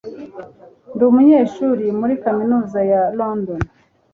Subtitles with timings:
[0.93, 3.61] Ndi umunyeshuri muri kaminuza ya London.